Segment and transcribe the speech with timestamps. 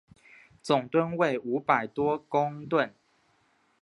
[0.63, 2.91] 总吨位五百多公顿。